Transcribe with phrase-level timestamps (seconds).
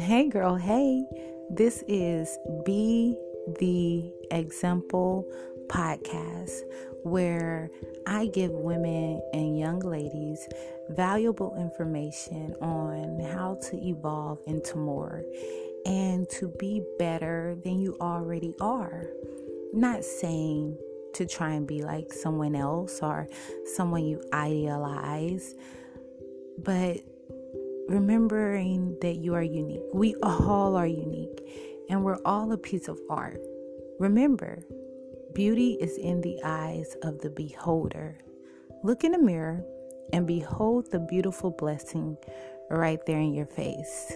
[0.00, 1.04] Hey, girl, hey.
[1.50, 3.16] This is Be
[3.58, 5.26] the Example
[5.66, 6.60] podcast
[7.02, 7.68] where
[8.06, 10.48] I give women and young ladies
[10.90, 15.24] valuable information on how to evolve into more
[15.84, 19.04] and to be better than you already are.
[19.72, 20.78] Not saying
[21.14, 23.26] to try and be like someone else or
[23.74, 25.56] someone you idealize,
[26.58, 26.98] but
[27.88, 29.82] remembering that you are unique.
[29.94, 31.40] We all are unique
[31.88, 33.40] and we're all a piece of art.
[33.98, 34.62] Remember,
[35.34, 38.18] beauty is in the eyes of the beholder.
[38.84, 39.64] Look in the mirror
[40.12, 42.16] and behold the beautiful blessing
[42.70, 44.12] right there in your face.